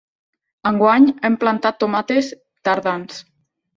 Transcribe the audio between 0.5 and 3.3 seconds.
Enguany hem plantat tomàquets tardans.